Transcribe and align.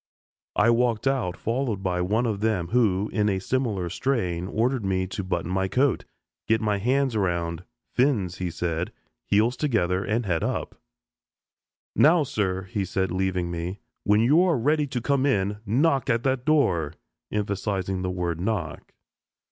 I 0.55 0.71
walked 0.71 1.05
out, 1.05 1.37
followed 1.37 1.83
by 1.83 2.01
one 2.01 2.25
of 2.25 2.39
them, 2.39 2.69
who, 2.69 3.07
in 3.13 3.29
a 3.29 3.37
similar 3.37 3.87
strain, 3.87 4.47
ordered 4.47 4.83
me 4.83 5.05
to 5.05 5.23
button 5.23 5.51
my 5.51 5.67
coat, 5.67 6.05
get 6.47 6.59
my 6.59 6.79
hands 6.79 7.15
around 7.15 7.65
"fins" 7.93 8.39
he 8.39 8.49
said 8.49 8.91
heels 9.27 9.55
together, 9.55 10.03
and 10.03 10.25
head 10.25 10.43
up. 10.43 10.73
"Now, 11.95 12.23
sir," 12.23 12.67
said 12.83 13.11
he, 13.11 13.15
leaving 13.15 13.51
me, 13.51 13.77
"when 14.03 14.21
you 14.21 14.41
are 14.41 14.57
ready 14.57 14.87
to 14.87 15.01
come 15.01 15.27
in, 15.27 15.59
knock 15.67 16.09
at 16.09 16.23
that 16.23 16.45
door," 16.45 16.93
emphasizing 17.31 18.01
the 18.01 18.09
word 18.09 18.39
"knock." 18.41 18.95